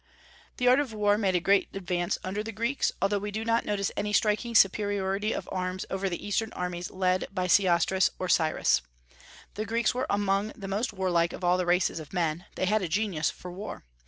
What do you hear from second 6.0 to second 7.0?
the Eastern armies